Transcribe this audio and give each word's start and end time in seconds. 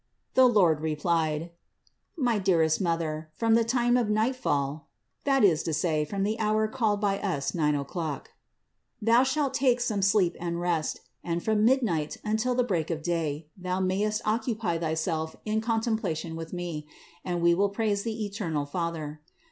The 0.33 0.47
Lord 0.47 0.81
replied: 0.81 1.51
"My 2.17 2.39
dearest 2.39 2.81
Mother, 2.81 3.29
from 3.35 3.53
the 3.53 3.63
time 3.63 3.95
of 3.97 4.09
nightfall" 4.09 4.87
(that 5.25 5.43
is, 5.43 5.61
from 6.09 6.23
the 6.23 6.39
hour 6.39 6.67
called 6.67 6.99
by 6.99 7.19
us 7.19 7.53
nine 7.53 7.75
o'clock) 7.75 8.31
"thou 8.99 9.21
shalt 9.21 9.53
take 9.53 9.79
some 9.79 10.01
sleep 10.01 10.35
and 10.39 10.59
rest. 10.59 11.01
And 11.23 11.43
from 11.43 11.65
midnight 11.65 12.17
until 12.23 12.55
the 12.55 12.63
break 12.63 12.89
of 12.89 13.03
day 13.03 13.49
thou 13.55 13.79
mayest 13.79 14.23
occupy 14.25 14.79
thyself 14.79 15.35
in 15.45 15.61
contemplation 15.61 16.35
with 16.35 16.51
Me, 16.51 16.87
and 17.23 17.39
We 17.39 17.53
will 17.53 17.69
praise 17.69 18.01
the 18.01 18.25
eternal 18.25 18.65
Father. 18.65 19.21